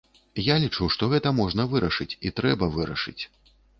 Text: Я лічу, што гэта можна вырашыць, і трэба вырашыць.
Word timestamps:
Я 0.43 0.55
лічу, 0.63 0.87
што 0.95 1.09
гэта 1.11 1.33
можна 1.41 1.65
вырашыць, 1.73 2.11
і 2.29 2.33
трэба 2.41 2.71
вырашыць. 2.79 3.19